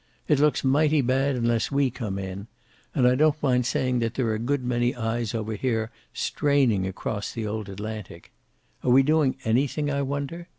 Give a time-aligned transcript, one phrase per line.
[0.27, 2.47] "It looks mighty bad, unless we come in.
[2.95, 6.87] And I don't mind saying that there are a good many eyes over here straining
[6.87, 8.31] across the old Atlantic.
[8.83, 10.47] Are we doing anything, I wonder?